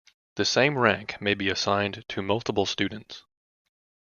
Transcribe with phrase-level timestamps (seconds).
[0.33, 3.23] The same rank may be assigned to multiple students.